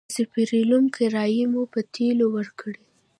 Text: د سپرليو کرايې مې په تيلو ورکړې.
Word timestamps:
د 0.09 0.11
سپرليو 0.17 0.79
کرايې 0.95 1.45
مې 1.51 1.63
په 1.73 1.79
تيلو 1.93 2.25
ورکړې. 2.35 2.81